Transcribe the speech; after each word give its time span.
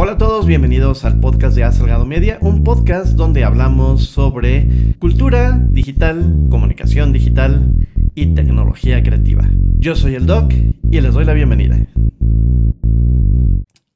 Hola 0.00 0.12
a 0.12 0.16
todos, 0.16 0.46
bienvenidos 0.46 1.04
al 1.04 1.18
podcast 1.18 1.56
de 1.56 1.64
A 1.64 1.72
Salgado 1.72 2.06
Media, 2.06 2.38
un 2.40 2.62
podcast 2.62 3.16
donde 3.16 3.42
hablamos 3.42 4.04
sobre 4.04 4.94
cultura 5.00 5.58
digital, 5.70 6.36
comunicación 6.50 7.12
digital 7.12 7.72
y 8.14 8.32
tecnología 8.36 9.02
creativa. 9.02 9.50
Yo 9.76 9.96
soy 9.96 10.14
el 10.14 10.24
Doc 10.24 10.52
y 10.52 11.00
les 11.00 11.14
doy 11.14 11.24
la 11.24 11.32
bienvenida. 11.32 11.84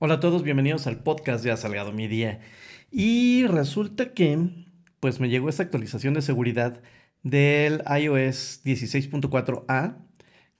Hola 0.00 0.14
a 0.14 0.18
todos, 0.18 0.42
bienvenidos 0.42 0.88
al 0.88 1.04
podcast 1.04 1.44
de 1.44 1.52
A 1.52 1.56
Salgado 1.56 1.92
Media. 1.92 2.40
Y 2.90 3.46
resulta 3.46 4.12
que, 4.12 4.66
pues 4.98 5.20
me 5.20 5.28
llegó 5.28 5.48
esta 5.48 5.62
actualización 5.62 6.14
de 6.14 6.22
seguridad 6.22 6.82
del 7.22 7.80
iOS 7.86 8.62
16.4a, 8.64 9.98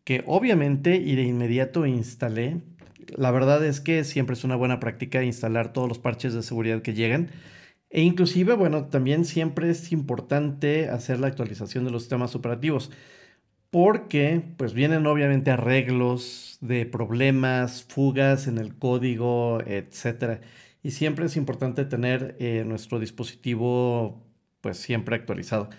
que 0.05 0.23
obviamente 0.25 0.95
y 0.95 1.17
de 1.17 1.25
inmediato 1.25 1.85
instalé 1.85 2.61
la 3.17 3.31
verdad 3.31 3.65
es 3.65 3.81
que 3.81 4.05
siempre 4.05 4.35
es 4.35 4.45
una 4.45 4.57
buena 4.57 4.81
práctica 4.81 5.23
instalar 5.23 5.73
todos 5.73 5.89
los 5.89 5.99
parches 5.99 6.35
de 6.35 6.43
seguridad 6.43 6.83
que 6.83 6.95
llegan. 6.95 7.31
E 7.91 8.03
inclusive, 8.03 8.55
bueno, 8.55 8.87
también 8.87 9.25
siempre 9.25 9.71
es 9.71 9.93
importante 9.93 10.89
hacer 10.89 11.21
la 11.21 11.27
actualización 11.29 11.85
de 11.85 11.91
los 11.91 12.03
sistemas 12.03 12.35
operativos. 12.35 12.91
Porque 13.71 14.43
pues 14.59 14.75
vienen 14.75 15.07
obviamente 15.07 15.51
arreglos 15.51 16.59
de 16.61 16.87
problemas, 16.87 17.85
fugas 17.89 18.47
en 18.47 18.59
el 18.59 18.75
código, 18.77 19.61
etc. 19.67 20.41
Y 20.83 20.93
siempre 20.93 21.27
es 21.27 21.37
importante 21.37 21.85
tener 21.85 22.37
eh, 22.39 22.65
nuestro 22.67 22.99
dispositivo 22.99 24.23
pues 24.61 24.79
siempre 24.79 25.17
actualizado. 25.17 25.71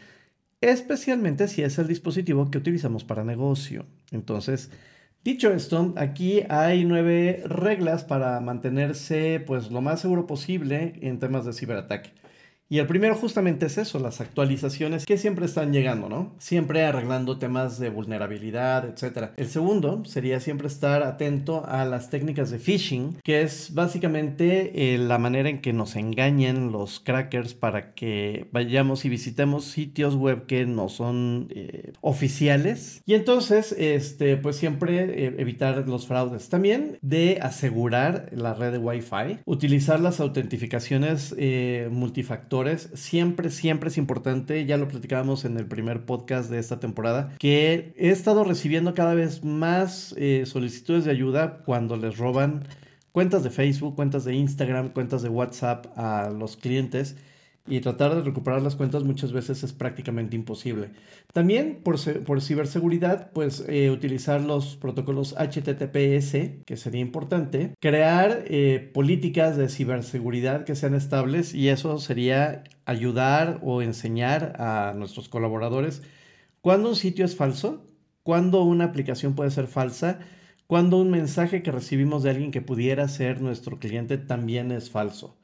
Especialmente 0.61 1.47
si 1.47 1.61
es 1.63 1.77
el 1.77 1.87
dispositivo 1.87 2.49
que 2.49 2.57
utilizamos 2.57 3.03
para 3.03 3.23
negocio. 3.23 3.85
Entonces, 4.11 4.71
Dicho 5.23 5.53
esto, 5.53 5.93
aquí 5.95 6.43
hay 6.49 6.83
nueve 6.83 7.43
reglas 7.45 8.03
para 8.03 8.41
mantenerse 8.41 9.41
pues 9.47 9.71
lo 9.71 9.79
más 9.79 10.01
seguro 10.01 10.27
posible 10.27 10.95
en 11.01 11.19
temas 11.19 11.45
de 11.45 11.53
ciberataque. 11.53 12.11
Y 12.73 12.79
el 12.79 12.87
primero 12.87 13.13
justamente 13.13 13.67
es 13.67 13.77
eso, 13.77 13.99
las 13.99 14.19
actualizaciones 14.19 15.05
que 15.05 15.19
siempre 15.19 15.45
están 15.45 15.71
llegando, 15.71 16.09
¿no? 16.09 16.33
Siempre 16.39 16.83
arreglando 16.83 17.37
temas 17.37 17.77
de 17.77 17.91
vulnerabilidad, 17.91 18.85
etc. 18.85 19.29
El 19.37 19.45
segundo 19.45 20.03
sería 20.05 20.39
siempre 20.39 20.65
estar 20.69 21.03
atento 21.03 21.63
a 21.67 21.85
las 21.85 22.09
técnicas 22.09 22.49
de 22.49 22.57
phishing, 22.57 23.19
que 23.23 23.43
es 23.43 23.75
básicamente 23.75 24.95
eh, 24.95 24.97
la 24.97 25.19
manera 25.19 25.49
en 25.49 25.61
que 25.61 25.71
nos 25.71 25.95
engañan 25.95 26.71
los 26.71 26.99
crackers 26.99 27.53
para 27.53 27.93
que 27.93 28.47
vayamos 28.51 29.05
y 29.05 29.09
visitemos 29.09 29.65
sitios 29.65 30.15
web 30.15 30.47
que 30.47 30.65
no 30.65 30.89
son 30.89 31.49
eh, 31.51 31.93
oficiales. 32.01 33.03
Y 33.05 33.13
entonces, 33.13 33.71
este, 33.77 34.35
pues 34.35 34.55
siempre 34.55 35.27
eh, 35.27 35.35
evitar 35.37 35.87
los 35.87 36.07
fraudes. 36.07 36.49
También 36.49 36.97
de 37.03 37.37
asegurar 37.39 38.31
la 38.31 38.55
red 38.55 38.71
de 38.71 38.79
Wi-Fi, 38.79 39.41
utilizar 39.45 39.99
las 39.99 40.19
autentificaciones 40.19 41.35
multifactoriales 41.91 42.62
siempre, 42.93 43.49
siempre 43.49 43.89
es 43.89 43.97
importante, 43.97 44.65
ya 44.65 44.77
lo 44.77 44.87
platicábamos 44.87 45.45
en 45.45 45.57
el 45.57 45.65
primer 45.65 46.05
podcast 46.05 46.49
de 46.49 46.59
esta 46.59 46.79
temporada, 46.79 47.33
que 47.39 47.93
he 47.97 48.09
estado 48.09 48.43
recibiendo 48.43 48.93
cada 48.93 49.13
vez 49.13 49.43
más 49.43 50.13
eh, 50.17 50.43
solicitudes 50.45 51.05
de 51.05 51.11
ayuda 51.11 51.63
cuando 51.65 51.97
les 51.97 52.17
roban 52.17 52.67
cuentas 53.11 53.43
de 53.43 53.49
Facebook, 53.49 53.95
cuentas 53.95 54.25
de 54.25 54.35
Instagram, 54.35 54.89
cuentas 54.89 55.21
de 55.21 55.29
WhatsApp 55.29 55.87
a 55.97 56.29
los 56.29 56.57
clientes 56.57 57.15
y 57.67 57.79
tratar 57.79 58.13
de 58.15 58.21
recuperar 58.21 58.61
las 58.61 58.75
cuentas 58.75 59.03
muchas 59.03 59.31
veces 59.31 59.63
es 59.63 59.71
prácticamente 59.71 60.35
imposible. 60.35 60.91
También 61.31 61.81
por, 61.83 61.97
ciberseguridad, 62.41 63.31
pues 63.31 63.63
eh, 63.67 63.89
utilizar 63.89 64.41
los 64.41 64.75
protocolos 64.75 65.33
HTTPS, 65.37 66.63
que 66.65 66.77
sería 66.77 67.01
importante, 67.01 67.73
crear 67.79 68.43
eh, 68.47 68.91
políticas 68.93 69.55
de 69.55 69.69
ciberseguridad 69.69 70.65
que 70.65 70.75
sean 70.75 70.93
estables 70.93 71.53
y 71.53 71.69
eso 71.69 71.97
sería 71.99 72.63
ayudar 72.85 73.59
o 73.63 73.81
enseñar 73.81 74.55
a 74.59 74.93
nuestros 74.93 75.29
colaboradores 75.29 76.01
cuando 76.63 76.89
un 76.89 76.95
sitio 76.95 77.25
es 77.25 77.35
falso, 77.35 77.85
cuando 78.23 78.63
una 78.63 78.85
aplicación 78.85 79.35
puede 79.35 79.51
ser 79.51 79.67
falsa, 79.67 80.19
cuando 80.65 80.97
un 80.97 81.11
mensaje 81.11 81.61
que 81.61 81.71
recibimos 81.73 82.23
de 82.23 82.29
alguien 82.29 82.51
que 82.51 82.61
pudiera 82.61 83.05
ser 83.09 83.41
nuestro 83.41 83.79
cliente 83.79 84.17
también 84.17 84.71
es 84.71 84.89
falso. 84.89 85.37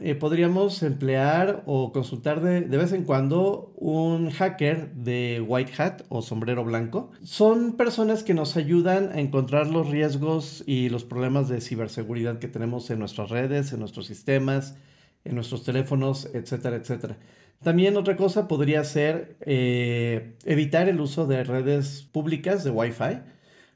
Eh, 0.00 0.16
podríamos 0.16 0.82
emplear 0.82 1.62
o 1.66 1.92
consultar 1.92 2.40
de, 2.40 2.62
vez 2.62 2.92
en 2.92 3.04
cuando 3.04 3.72
un 3.76 4.30
hacker 4.30 4.92
de 4.92 5.44
white 5.46 5.72
hat 5.80 6.02
o 6.08 6.20
sombrero 6.20 6.64
blanco. 6.64 7.12
Son 7.22 7.76
personas 7.76 8.24
que 8.24 8.34
nos 8.34 8.56
ayudan 8.56 9.10
a 9.12 9.20
encontrar 9.20 9.68
los 9.68 9.88
riesgos 9.88 10.64
y 10.66 10.88
los 10.88 11.04
problemas 11.04 11.48
de 11.48 11.60
ciberseguridad 11.60 12.40
que 12.40 12.48
tenemos 12.48 12.90
en 12.90 12.98
nuestras 12.98 13.30
redes, 13.30 13.72
en 13.72 13.78
nuestros 13.78 14.06
sistemas, 14.06 14.76
en 15.24 15.36
nuestros 15.36 15.62
teléfonos, 15.62 16.28
etcétera, 16.34 16.76
etcétera. 16.76 17.16
También 17.62 17.96
otra 17.96 18.16
cosa 18.16 18.48
podría 18.48 18.82
ser 18.82 19.36
eh, 19.40 20.34
evitar 20.44 20.88
el 20.88 21.00
uso 21.00 21.26
de 21.26 21.44
redes 21.44 22.08
públicas 22.10 22.64
de 22.64 22.70
Wi-Fi, 22.70 23.20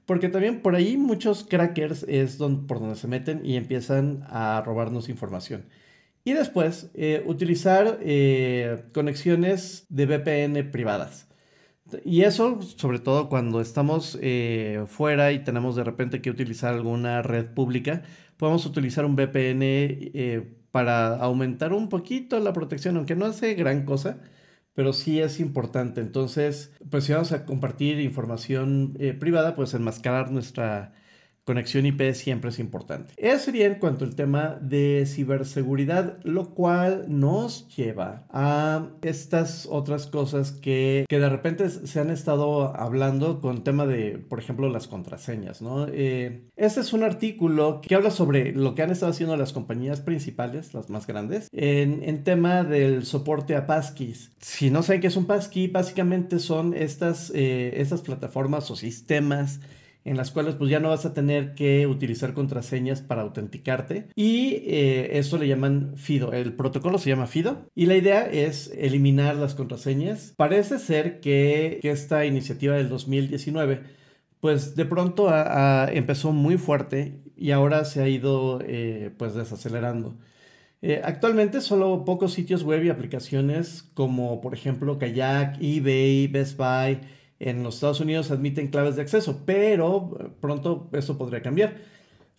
porque 0.05 0.29
también 0.29 0.63
por 0.63 0.75
ahí 0.75 0.97
muchos 0.97 1.45
crackers 1.45 2.05
es 2.09 2.37
por 2.37 2.81
donde 2.81 2.97
se 2.97 3.07
meten 3.07 3.47
y 3.47 3.57
empiezan 3.57 4.25
a 4.29 4.63
robarnos 4.67 5.09
información. 5.09 5.65
Y 6.29 6.35
después, 6.35 6.91
eh, 6.93 7.23
utilizar 7.25 8.01
eh, 8.03 8.85
conexiones 8.93 9.87
de 9.89 10.05
VPN 10.05 10.71
privadas. 10.71 11.27
Y 12.05 12.21
eso, 12.21 12.61
sobre 12.61 12.99
todo 12.99 13.31
cuando 13.31 13.63
estamos 13.63 14.19
eh, 14.21 14.85
fuera 14.89 15.33
y 15.33 15.39
tenemos 15.43 15.75
de 15.75 15.85
repente 15.85 16.21
que 16.21 16.29
utilizar 16.29 16.75
alguna 16.75 17.23
red 17.23 17.47
pública, 17.55 18.03
podemos 18.37 18.67
utilizar 18.67 19.07
un 19.07 19.17
VPN 19.17 20.59
para 20.71 21.17
aumentar 21.17 21.73
un 21.73 21.89
poquito 21.89 22.39
la 22.41 22.53
protección, 22.53 22.99
aunque 22.99 23.17
no 23.17 23.25
hace 23.25 23.55
gran 23.55 23.87
cosa, 23.87 24.19
pero 24.75 24.93
sí 24.93 25.21
es 25.21 25.41
importante. 25.41 26.03
Entonces, 26.03 26.75
pues 26.91 27.05
si 27.05 27.15
vamos 27.15 27.33
a 27.33 27.47
compartir 27.47 28.01
información 28.01 28.99
privada, 29.19 29.57
pues 29.57 29.73
enmascarar 29.73 30.31
nuestra 30.31 30.93
conexión 31.49 31.87
IP 31.87 32.13
siempre 32.13 32.51
es 32.51 32.59
importante. 32.59 33.15
Eso 33.17 33.47
sería 33.47 33.65
en 33.65 33.77
cuanto 33.77 34.05
al 34.05 34.15
tema 34.15 34.59
de 34.61 35.07
ciberseguridad, 35.07 36.19
lo 36.23 36.51
cual 36.51 37.07
nos 37.09 37.75
lleva 37.75 38.27
a 38.29 38.89
estas 39.01 39.67
otras 39.71 40.07
cosas 40.07 40.53
que, 40.53 41.07
que 41.09 41.19
de 41.19 41.29
repente 41.31 41.71
se 41.71 42.01
han 42.01 42.11
estado 42.11 42.77
hablando 42.77 43.41
con 43.41 43.65
tema 43.65 43.87
de, 43.87 44.19
por 44.19 44.41
ejemplo, 44.41 44.69
las 44.69 44.89
contraseñas, 44.89 45.63
¿no? 45.63 45.87
Eh, 45.91 46.51
este 46.57 46.81
es 46.81 46.93
un 46.93 47.03
artículo 47.03 47.81
que 47.81 47.95
habla 47.95 48.11
sobre 48.11 48.53
lo 48.53 48.75
que 48.75 48.83
han 48.83 48.91
estado 48.91 49.13
haciendo 49.13 49.35
las 49.39 49.55
compañías 49.55 50.03
principales, 50.03 50.75
las 50.75 50.91
más 50.91 51.07
grandes, 51.07 51.49
en, 51.53 52.03
en 52.03 52.25
tema 52.25 52.63
del 52.63 53.07
soporte 53.07 53.57
a 53.57 53.67
passkeys. 53.67 54.33
Si 54.39 54.71
no 54.71 54.83
saben 54.83 55.01
qué 55.01 55.07
es 55.07 55.17
un 55.17 55.25
passkey, 55.25 55.69
básicamente 55.69 56.41
son 56.41 56.75
estas, 56.75 57.33
eh, 57.35 57.73
estas 57.77 58.03
plataformas 58.03 58.71
o 58.71 58.77
sistemas 58.77 59.61
en 60.05 60.17
las 60.17 60.31
cuales 60.31 60.55
pues 60.55 60.71
ya 60.71 60.81
no 60.81 60.89
vas 60.89 61.05
a 61.05 61.13
tener 61.13 61.55
que 61.55 61.87
utilizar 61.87 62.33
contraseñas 62.33 63.03
para 63.03 63.23
autenticarte 63.23 64.09
y 64.15 64.63
eh, 64.67 65.19
eso 65.19 65.39
le 65.39 65.49
llaman 65.49 65.93
FIDO, 65.97 66.33
el 66.33 66.53
protocolo 66.55 66.99
se 66.99 67.11
llama 67.11 67.27
FIDO 67.27 67.67
y 67.75 67.87
la 67.87 67.97
idea 67.97 68.23
es 68.23 68.73
eliminar 68.77 69.37
las 69.37 69.55
contraseñas. 69.55 70.33
Parece 70.37 70.79
ser 70.79 71.21
que, 71.21 71.81
esta 71.83 72.27
iniciativa 72.27 72.77
del 72.77 72.89
2019 72.89 73.81
pues 74.41 74.77
de 74.77 74.85
pronto 74.85 75.31
empezó 75.91 76.33
muy 76.33 76.59
fuerte 76.59 77.21
y 77.37 77.51
ahora 77.51 77.85
se 77.85 78.03
ha 78.03 78.09
ido 78.09 78.61
eh, 78.65 79.11
pues 79.17 79.35
desacelerando. 79.35 80.15
Eh, 80.81 81.01
actualmente 81.05 81.61
solo 81.61 82.05
pocos 82.05 82.33
sitios 82.35 82.63
web 82.63 82.85
y 82.85 82.89
aplicaciones 82.89 83.83
como 83.95 84.41
por 84.41 84.55
ejemplo 84.55 84.99
Kayak, 84.99 85.59
eBay, 85.61 86.29
Best 86.29 86.57
Buy, 86.57 87.01
en 87.41 87.63
los 87.63 87.77
Estados 87.77 88.01
Unidos 88.01 88.31
admiten 88.31 88.69
claves 88.69 88.97
de 88.97 89.03
acceso, 89.03 89.43
pero 89.45 90.17
eh, 90.21 90.29
pronto 90.41 90.89
eso 90.93 91.19
podría 91.19 91.43
cambiar. 91.43 91.77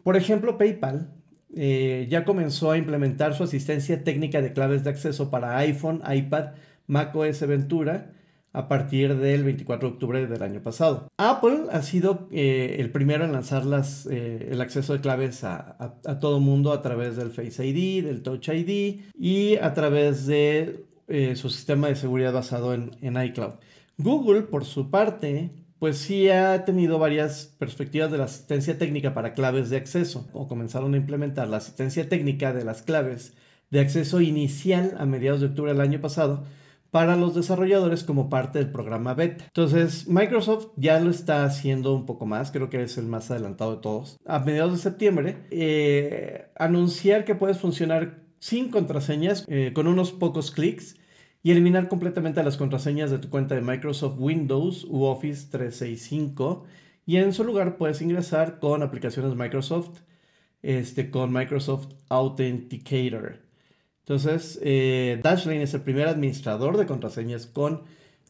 Por 0.04 0.18
ejemplo, 0.18 0.58
PayPal 0.58 1.14
eh, 1.56 2.08
ya 2.10 2.26
comenzó 2.26 2.72
a 2.72 2.78
implementar 2.78 3.34
su 3.34 3.44
asistencia 3.44 4.04
técnica 4.04 4.42
de 4.42 4.54
claves 4.54 4.84
de 4.84 4.90
acceso 4.90 5.30
para 5.30 5.58
iPhone, 5.58 6.02
iPad, 6.10 6.52
macOS 6.88 7.46
Ventura 7.48 8.14
a 8.52 8.68
partir 8.68 9.16
del 9.16 9.44
24 9.44 9.88
de 9.88 9.94
octubre 9.94 10.28
del 10.28 10.42
año 10.42 10.62
pasado. 10.62 11.08
Apple 11.18 11.66
ha 11.72 11.84
sido 11.84 12.28
eh, 12.32 12.78
el 12.80 12.92
primero 12.92 13.24
en 13.24 13.32
lanzar 13.32 13.64
las, 13.64 14.08
el 14.08 14.60
acceso 14.60 14.94
de 14.94 15.02
claves 15.02 15.44
a, 15.44 16.00
todo 16.20 16.40
mundo 16.40 16.74
a 16.74 16.82
través 16.82 17.16
del 17.16 17.30
Face 17.30 17.64
ID, 17.66 18.06
del 18.06 18.24
Touch 18.24 18.50
ID 18.50 19.02
y 19.16 19.56
a 19.58 19.74
través 19.76 20.26
de 20.26 20.86
su 21.36 21.50
sistema 21.50 21.88
de 21.88 21.96
seguridad 21.96 22.34
basado 22.34 22.74
en 22.74 23.22
iCloud. 23.24 23.54
Google, 24.00 24.44
por 24.44 24.64
su 24.64 24.90
parte, 24.90 25.52
pues 25.78 25.98
sí 25.98 26.30
ha 26.30 26.64
tenido 26.64 27.00
varias 27.00 27.54
perspectivas 27.60 28.10
de 28.10 28.18
la 28.18 28.24
asistencia 28.24 28.78
técnica 28.78 29.14
para 29.14 29.34
claves 29.34 29.70
de 29.70 29.76
acceso, 29.76 30.26
o 30.32 30.48
comenzaron 30.48 30.94
a 30.94 30.98
implementar 30.98 31.50
la 31.50 31.58
asistencia 31.58 32.08
técnica 32.08 32.54
de 32.54 32.64
las 32.64 32.82
claves 32.82 33.34
de 33.70 33.82
acceso 33.82 34.22
inicial 34.22 34.96
a 34.98 35.06
mediados 35.06 35.42
de 35.42 35.48
octubre 35.48 35.74
del 35.74 35.82
año 35.82 36.00
pasado, 36.00 36.46
para 36.92 37.18
los 37.18 37.36
desarrolladores 37.36 38.06
como 38.06 38.30
parte 38.30 38.60
del 38.60 38.72
programa 38.72 39.14
beta. 39.16 39.44
Entonces, 39.48 40.08
Microsoft 40.08 40.70
ya 40.78 40.98
lo 41.02 41.12
está 41.12 41.44
haciendo 41.44 41.94
un 41.94 42.06
poco 42.06 42.26
más, 42.26 42.52
creo 42.52 42.70
que 42.70 42.82
es 42.82 42.98
el 42.98 43.06
más 43.06 43.30
adelantado 43.30 43.76
de 43.76 43.82
todos. 43.82 44.18
A 44.26 44.40
mediados 44.40 44.72
de 44.72 44.78
septiembre, 44.80 45.46
eh, 45.52 46.48
anunciar 46.56 47.26
que 47.26 47.36
puedes 47.36 47.58
funcionar 47.58 48.24
sin 48.40 48.72
contraseñas 48.72 49.44
eh, 49.50 49.74
con 49.76 49.88
unos 49.88 50.14
pocos 50.14 50.52
clics 50.52 50.96
y 51.42 51.52
eliminar 51.52 51.88
completamente 51.88 52.44
las 52.44 52.58
contraseñas 52.58 53.12
de 53.12 53.20
tu 53.20 53.30
cuenta 53.30 53.56
de 53.56 53.62
Microsoft 53.62 54.16
Windows 54.18 54.86
u 54.86 55.04
Office 55.04 55.48
365 55.50 56.66
y 57.06 57.18
en 57.18 57.34
su 57.34 57.44
lugar 57.44 57.78
puedes 57.78 58.02
ingresar 58.02 58.60
con 58.60 58.84
aplicaciones 58.84 59.36
Microsoft, 59.36 60.02
este, 60.62 61.10
con 61.10 61.32
Microsoft 61.32 61.88
Authenticator. 62.10 63.40
Entonces, 64.00 64.60
eh, 64.64 65.20
Dashlane 65.24 65.64
es 65.64 65.74
el 65.74 65.82
primer 65.82 66.08
administrador 66.08 66.78
de 66.78 66.86
contraseñas 66.86 67.46
con 67.48 67.84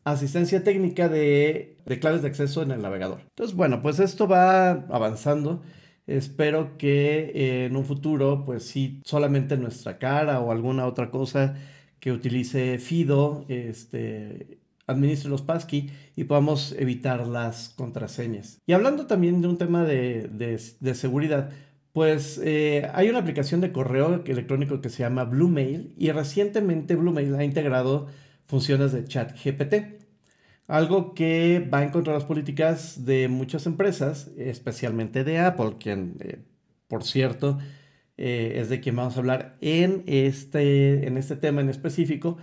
asistencia 0.03 0.63
técnica 0.63 1.09
de, 1.09 1.77
claves 1.99 2.21
de 2.21 2.27
acceso 2.27 2.61
en 2.61 2.71
el 2.71 2.81
navegador. 2.81 3.21
Entonces, 3.29 3.55
bueno, 3.55 3.81
pues 3.81 3.99
esto 3.99 4.27
va 4.27 4.71
avanzando. 4.71 5.61
Espero 6.07 6.77
que 6.77 7.65
en 7.65 7.75
un 7.75 7.85
futuro, 7.85 8.43
pues 8.45 8.63
sí, 8.63 9.01
solamente 9.05 9.57
nuestra 9.57 9.99
cara 9.99 10.39
o 10.39 10.51
alguna 10.51 10.85
otra 10.85 11.11
cosa 11.11 11.55
que 11.99 12.11
utilice 12.11 12.77
Fido, 12.79 13.45
este, 13.47 14.59
administre 14.87 15.29
los 15.29 15.41
passkey 15.41 15.91
y 16.15 16.23
podamos 16.25 16.73
evitar 16.77 17.27
las 17.27 17.69
contraseñas. 17.69 18.59
Y 18.65 18.73
hablando 18.73 19.07
también 19.07 19.41
de 19.41 19.47
un 19.47 19.57
tema 19.57 19.83
de, 19.83 20.29
de 20.79 20.95
seguridad, 20.95 21.51
pues 21.93 22.39
eh, 22.43 22.89
hay 22.93 23.09
una 23.09 23.19
aplicación 23.19 23.61
de 23.61 23.71
correo 23.71 24.23
electrónico 24.25 24.81
que 24.81 24.89
se 24.89 24.99
llama 24.99 25.23
Bluemail 25.25 25.93
y 25.97 26.11
recientemente 26.11 26.95
Bluemail 26.95 27.35
ha 27.35 27.43
integrado 27.43 28.07
funciones 28.45 28.91
de 28.91 29.05
chat 29.05 29.33
GPT. 29.43 29.99
Algo 30.67 31.15
que 31.15 31.67
va 31.73 31.83
en 31.83 31.89
contra 31.89 32.13
de 32.13 32.19
las 32.19 32.27
políticas 32.27 33.05
de 33.05 33.27
muchas 33.27 33.65
empresas, 33.65 34.31
especialmente 34.37 35.23
de 35.23 35.39
Apple, 35.39 35.77
quien, 35.79 36.17
eh, 36.19 36.43
por 36.87 37.03
cierto, 37.03 37.57
eh, 38.21 38.59
es 38.59 38.69
de 38.69 38.81
quien 38.81 38.97
vamos 38.97 39.15
a 39.15 39.19
hablar 39.19 39.55
en 39.61 40.03
este, 40.05 41.07
en 41.07 41.17
este 41.17 41.37
tema 41.37 41.61
en 41.61 41.69
específico, 41.69 42.37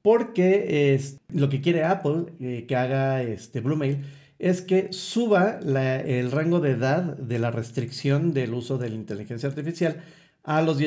porque 0.00 0.94
es, 0.94 1.18
lo 1.34 1.48
que 1.48 1.60
quiere 1.60 1.82
Apple 1.82 2.64
que 2.66 2.76
haga 2.76 3.22
este 3.22 3.60
Bluemail 3.60 4.04
es 4.38 4.62
que 4.62 4.92
suba 4.92 5.58
el 5.58 6.30
rango 6.30 6.60
de 6.60 6.70
edad 6.70 7.16
de 7.16 7.40
la 7.40 7.50
restricción 7.50 8.32
del 8.32 8.54
uso 8.54 8.78
de 8.78 8.90
la 8.90 8.94
inteligencia 8.94 9.48
artificial 9.48 10.00
a 10.44 10.62
los, 10.62 10.78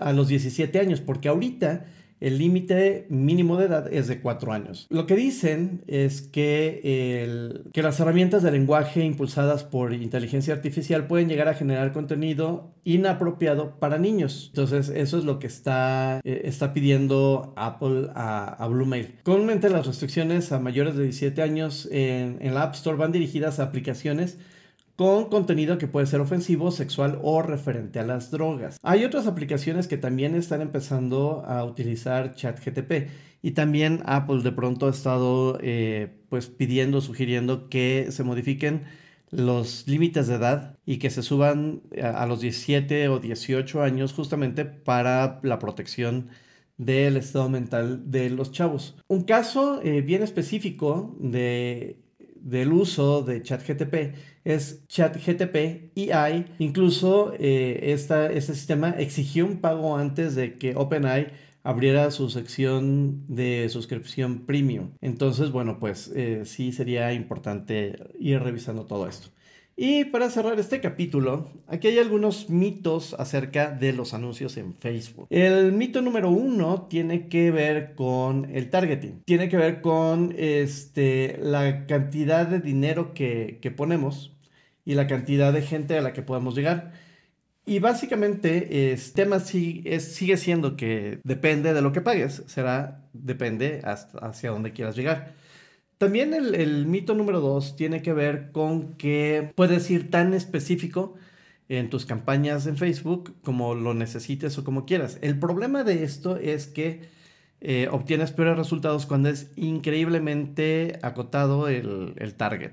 a 0.00 0.12
los 0.14 0.28
17 0.28 0.80
años, 0.80 1.00
porque 1.02 1.28
ahorita 1.28 1.84
el 2.24 2.38
límite 2.38 3.06
mínimo 3.10 3.58
de 3.58 3.66
edad 3.66 3.92
es 3.92 4.08
de 4.08 4.22
4 4.22 4.50
años. 4.50 4.86
Lo 4.88 5.06
que 5.06 5.14
dicen 5.14 5.82
es 5.86 6.22
que, 6.22 7.70
las 7.74 8.00
herramientas 8.00 8.42
de 8.42 8.50
lenguaje 8.50 9.04
impulsadas 9.04 9.62
por 9.62 9.92
inteligencia 9.92 10.54
artificial 10.54 11.06
pueden 11.06 11.28
llegar 11.28 11.48
a 11.48 11.54
generar 11.54 11.92
contenido 11.92 12.72
inapropiado 12.82 13.78
para 13.78 13.98
niños. 13.98 14.46
Entonces, 14.54 14.88
eso 14.88 15.18
es 15.18 15.24
lo 15.24 15.38
que 15.38 15.46
está, 15.46 16.22
eh, 16.24 16.50
pidiendo 16.72 17.52
Apple 17.56 18.08
a, 18.14 18.46
a 18.54 18.68
Bluemail. 18.68 19.16
Comúnmente 19.22 19.68
las 19.68 19.86
restricciones 19.86 20.50
a 20.50 20.58
mayores 20.58 20.96
de 20.96 21.02
17 21.02 21.42
años 21.42 21.86
en 21.90 22.54
la 22.54 22.62
App 22.62 22.74
Store 22.74 22.96
van 22.96 23.12
dirigidas 23.12 23.60
a 23.60 23.64
aplicaciones 23.64 24.38
con 24.96 25.28
contenido 25.28 25.78
que 25.78 25.88
puede 25.88 26.06
ser 26.06 26.20
ofensivo, 26.20 26.70
sexual 26.70 27.18
o 27.22 27.42
referente 27.42 27.98
a 27.98 28.06
las 28.06 28.30
drogas. 28.30 28.78
Hay 28.82 29.04
otras 29.04 29.26
aplicaciones 29.26 29.88
que 29.88 29.96
también 29.96 30.34
están 30.34 30.62
empezando 30.62 31.44
a 31.46 31.64
utilizar 31.64 32.34
ChatGTP 32.34 33.08
y 33.42 33.50
también 33.52 34.02
Apple 34.06 34.42
de 34.42 34.52
pronto 34.52 34.86
ha 34.86 34.90
estado 34.90 35.58
eh, 35.60 36.16
pues 36.28 36.46
pidiendo, 36.46 37.00
sugiriendo 37.00 37.68
que 37.68 38.06
se 38.10 38.22
modifiquen 38.22 38.84
los 39.30 39.88
límites 39.88 40.28
de 40.28 40.36
edad 40.36 40.78
y 40.86 40.98
que 40.98 41.10
se 41.10 41.22
suban 41.22 41.82
a, 42.00 42.24
los 42.26 42.40
17 42.40 43.08
o 43.08 43.18
18 43.18 43.82
años 43.82 44.12
justamente 44.12 44.64
para 44.64 45.40
la 45.42 45.58
protección 45.58 46.28
del 46.76 47.16
estado 47.16 47.48
mental 47.48 48.10
de 48.10 48.30
los 48.30 48.52
chavos. 48.52 48.96
Un 49.08 49.24
caso 49.24 49.80
eh, 49.82 50.02
bien 50.02 50.22
específico 50.22 51.16
de 51.18 52.03
del 52.44 52.72
uso 52.72 53.22
de 53.22 53.42
ChatGTP 53.42 54.14
es 54.44 54.86
ChatGTP 54.86 55.96
EI. 55.96 56.44
Incluso 56.58 57.32
eh, 57.38 57.80
este 57.92 58.40
sistema 58.42 58.90
exigió 58.90 59.46
un 59.46 59.60
pago 59.60 59.96
antes 59.96 60.34
de 60.34 60.58
que 60.58 60.76
OpenAI 60.76 61.32
abriera 61.62 62.10
su 62.10 62.28
sección 62.28 63.24
de 63.26 63.68
suscripción 63.70 64.44
premium. 64.44 64.90
Entonces, 65.00 65.50
bueno, 65.50 65.78
pues 65.80 66.12
eh, 66.14 66.42
sí 66.44 66.72
sería 66.72 67.12
importante 67.14 67.96
ir 68.20 68.40
revisando 68.40 68.84
todo 68.84 69.08
esto. 69.08 69.33
Y 69.76 70.04
para 70.04 70.30
cerrar 70.30 70.58
este 70.60 70.80
capítulo, 70.80 71.50
aquí 71.66 71.88
hay 71.88 71.98
algunos 71.98 72.48
mitos 72.48 73.14
acerca 73.18 73.72
de 73.72 73.92
los 73.92 74.14
anuncios 74.14 74.56
en 74.56 74.72
Facebook. 74.74 75.26
El 75.30 75.72
mito 75.72 76.00
número 76.00 76.30
uno 76.30 76.86
tiene 76.88 77.28
que 77.28 77.50
ver 77.50 77.96
con 77.96 78.48
el 78.54 78.70
targeting. 78.70 79.22
Tiene 79.24 79.48
que 79.48 79.56
ver 79.56 79.80
con 79.80 80.32
este, 80.38 81.38
la 81.42 81.86
cantidad 81.86 82.46
de 82.46 82.60
dinero 82.60 83.14
que, 83.14 83.58
ponemos 83.76 84.36
y 84.84 84.94
la 84.94 85.08
cantidad 85.08 85.52
de 85.52 85.62
gente 85.62 85.98
a 85.98 86.02
la 86.02 86.12
que 86.12 86.22
podemos 86.22 86.54
llegar. 86.54 86.92
Y 87.66 87.80
básicamente, 87.80 88.92
el 88.92 89.12
tema 89.12 89.40
sigue, 89.40 90.36
siendo 90.36 90.76
que 90.76 91.18
depende 91.24 91.74
de 91.74 91.82
lo 91.82 91.92
que 91.92 92.00
pagues, 92.00 92.44
será, 92.46 93.08
depende 93.12 93.80
hacia 93.84 94.50
dónde 94.50 94.72
quieras 94.72 94.94
llegar. 94.94 95.34
También 96.04 96.34
el, 96.34 96.84
mito 96.84 97.14
número 97.14 97.40
dos 97.40 97.76
tiene 97.76 98.02
que 98.02 98.12
ver 98.12 98.52
con 98.52 98.92
que 98.92 99.52
puedes 99.54 99.90
ir 99.90 100.10
tan 100.10 100.34
específico 100.34 101.14
en 101.70 101.88
tus 101.88 102.04
campañas 102.04 102.66
en 102.66 102.76
Facebook 102.76 103.34
como 103.42 103.74
lo 103.74 103.94
necesites 103.94 104.58
o 104.58 104.64
como 104.64 104.84
quieras. 104.84 105.16
El 105.22 105.38
problema 105.38 105.82
de 105.82 106.04
esto 106.04 106.36
es 106.36 106.66
que 106.66 107.08
eh, 107.62 107.88
obtienes 107.90 108.32
peores 108.32 108.58
resultados 108.58 109.06
cuando 109.06 109.30
es 109.30 109.50
increíblemente 109.56 110.98
acotado 111.00 111.68
el, 111.68 112.34
target, 112.36 112.72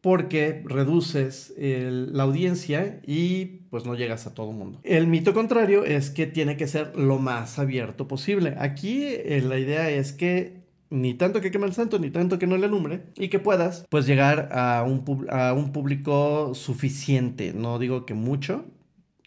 porque 0.00 0.62
reduces 0.64 1.52
la 1.58 2.22
audiencia 2.22 3.02
y 3.06 3.44
pues 3.68 3.84
no 3.84 3.94
llegas 3.94 4.26
a 4.26 4.32
todo 4.32 4.50
el 4.50 4.56
mundo. 4.56 4.80
El 4.82 5.08
mito 5.08 5.34
contrario 5.34 5.84
es 5.84 6.08
que 6.08 6.26
tiene 6.26 6.56
que 6.56 6.66
ser 6.66 6.96
lo 6.96 7.18
más 7.18 7.58
abierto 7.58 8.08
posible. 8.08 8.54
Aquí 8.58 9.04
eh, 9.04 9.42
la 9.46 9.58
idea 9.58 9.90
es 9.90 10.14
que 10.14 10.61
ni 10.92 11.14
tanto 11.14 11.40
que 11.40 11.50
queme 11.50 11.66
el 11.66 11.72
santo, 11.72 11.98
ni 11.98 12.10
tanto 12.10 12.38
que 12.38 12.46
no 12.46 12.56
le 12.56 12.66
alumbre, 12.66 13.02
y 13.16 13.28
que 13.28 13.38
puedas, 13.38 13.84
pues, 13.88 14.06
llegar 14.06 14.50
a 14.52 14.84
un, 14.84 15.26
a 15.30 15.52
un 15.54 15.72
público 15.72 16.54
suficiente. 16.54 17.52
No 17.54 17.78
digo 17.78 18.06
que 18.06 18.14
mucho, 18.14 18.64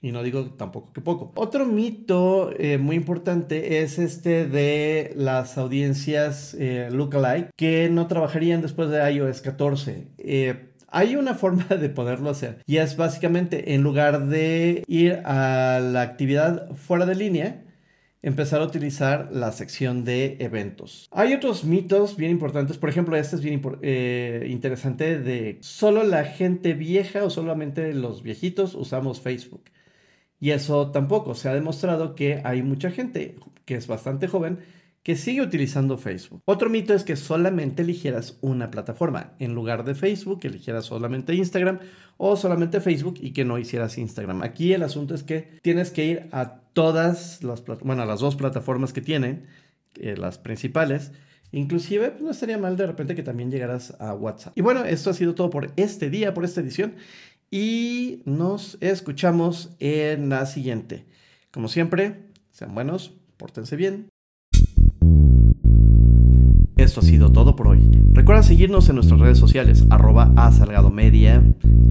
y 0.06 0.12
no 0.12 0.22
digo 0.22 0.52
tampoco 0.52 0.94
que 0.94 1.02
poco. 1.02 1.32
Otro 1.36 1.66
mito 1.66 2.52
eh, 2.60 2.78
muy 2.78 2.96
importante 2.96 3.82
es 3.82 3.98
este 3.98 4.46
de 4.46 5.12
las 5.16 5.58
audiencias 5.58 6.56
eh, 6.60 6.90
lookalike 6.92 7.50
que 7.56 7.90
no 7.90 8.06
trabajarían 8.06 8.62
después 8.62 8.90
de 8.90 9.12
iOS 9.12 9.42
14. 9.42 10.08
Eh, 10.20 10.70
hay 10.90 11.16
una 11.16 11.34
forma 11.34 11.66
de 11.76 11.90
poderlo 11.90 12.30
hacer 12.30 12.60
y 12.68 12.78
es 12.78 12.98
básicamente 12.98 13.74
en 13.74 13.82
lugar 13.82 14.28
de 14.28 14.84
ir 14.88 15.22
a 15.26 15.80
la 15.80 16.04
actividad 16.04 16.76
fuera 16.76 17.08
de 17.08 17.16
línea, 17.16 17.64
empezar 18.26 18.60
a 18.60 18.66
utilizar 18.66 19.30
la 19.32 19.52
sección 19.52 20.04
de 20.04 20.38
eventos. 20.40 21.08
Hay 21.12 21.36
otros 21.36 21.64
mitos 21.64 22.18
bien 22.18 22.32
importantes, 22.32 22.80
por 22.80 22.90
ejemplo, 22.90 23.16
este 23.16 23.36
es 23.36 23.44
bien 23.44 23.62
eh, 23.84 24.48
interesante 24.50 25.20
de 25.20 25.60
solo 25.62 26.04
la 26.04 26.24
gente 26.24 26.74
vieja 26.74 27.24
o 27.24 27.30
solamente 27.30 27.94
los 27.94 28.24
viejitos 28.24 28.74
usamos 28.74 29.22
Facebook. 29.22 29.66
Y 30.40 30.50
eso 30.50 30.90
tampoco, 30.90 31.36
se 31.36 31.50
ha 31.50 31.54
demostrado 31.54 32.16
que 32.16 32.42
hay 32.44 32.64
mucha 32.64 32.90
gente 32.90 33.36
que 33.64 33.76
es 33.76 33.86
bastante 33.86 34.28
joven 34.28 34.58
que 35.06 35.16
sigue 35.16 35.44
utilizando 35.44 36.00
Facebook. 36.00 36.42
Otro 36.46 36.68
mito 36.68 36.96
es 36.96 37.04
que 37.04 37.16
solamente 37.16 37.84
eligieras 37.84 38.40
una 38.42 38.72
plataforma. 38.72 39.36
En 39.38 39.54
lugar 39.54 39.86
de 39.86 39.94
Facebook, 39.94 40.40
eligieras 40.42 40.86
solamente 40.86 41.36
Instagram 41.36 41.78
o 42.18 42.36
solamente 42.36 42.82
Facebook 42.82 43.20
y 43.22 43.32
que 43.32 43.46
no 43.46 43.60
hicieras 43.60 44.00
Instagram. 44.00 44.42
Aquí 44.42 44.74
el 44.74 44.82
asunto 44.82 45.14
es 45.14 45.22
que 45.22 45.60
tienes 45.62 45.92
que 45.92 46.06
ir 46.06 46.28
a 46.32 46.62
todas 46.74 47.44
las, 47.44 47.64
bueno, 47.84 48.04
las 48.04 48.20
dos 48.20 48.36
plataformas 48.36 48.94
que 48.94 49.02
tienen, 49.02 49.46
eh, 49.94 50.18
las 50.18 50.40
principales. 50.40 51.12
Inclusive 51.52 52.10
pues, 52.10 52.24
no 52.24 52.32
estaría 52.32 52.58
mal 52.58 52.76
de 52.76 52.88
repente 52.88 53.14
que 53.14 53.22
también 53.22 53.52
llegaras 53.52 53.96
a 54.00 54.16
WhatsApp. 54.16 54.58
Y 54.58 54.62
bueno, 54.62 54.86
esto 54.86 55.12
ha 55.12 55.14
sido 55.14 55.36
todo 55.36 55.52
por 55.52 55.72
este 55.76 56.10
día, 56.10 56.34
por 56.34 56.46
esta 56.46 56.62
edición. 56.62 56.96
Y 57.52 58.24
nos 58.26 58.80
escuchamos 58.82 59.70
en 59.80 60.30
la 60.30 60.48
siguiente. 60.48 61.06
Como 61.52 61.68
siempre, 61.68 62.24
sean 62.50 62.74
buenos, 62.74 63.14
pórtense 63.38 63.76
bien 63.76 64.15
esto 66.78 67.00
ha 67.00 67.04
sido 67.04 67.32
todo 67.32 67.56
por 67.56 67.70
hoy. 67.70 67.90
Recuerda 68.12 68.44
seguirnos 68.44 68.90
en 68.90 68.96
nuestras 68.96 69.20
redes 69.20 69.38
sociales, 69.38 69.86
arroba 69.90 70.34
a 70.36 70.52
Salgado 70.52 70.92
Media, 70.92 71.42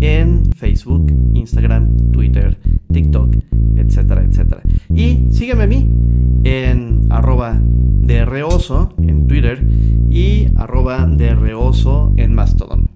en 0.00 0.44
Facebook, 0.56 1.10
Instagram, 1.32 1.96
Twitter, 2.12 2.58
TikTok, 2.92 3.36
etcétera, 3.76 4.22
etcétera. 4.22 4.62
Y 4.94 5.26
sígueme 5.30 5.64
a 5.64 5.66
mí 5.66 5.88
en 6.44 7.06
arroba 7.08 7.58
DROso 7.62 8.94
en 9.02 9.26
Twitter 9.26 9.66
y 10.10 10.48
arroba 10.56 11.06
DROso 11.06 12.12
en 12.16 12.34
Mastodon. 12.34 12.90